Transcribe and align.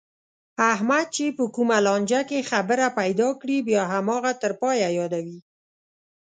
احمد 0.73 1.05
چې 1.15 1.25
په 1.37 1.43
کومه 1.55 1.77
لانجه 1.85 2.21
کې 2.29 2.47
خبره 2.51 2.87
پیدا 2.99 3.29
کړي، 3.41 3.57
بیا 3.69 3.83
هماغه 3.93 4.31
تر 4.41 4.51
پایه 4.61 4.89
یادوي. 4.99 5.39